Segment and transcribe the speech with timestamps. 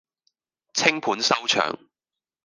[0.73, 1.77] 淸盤收場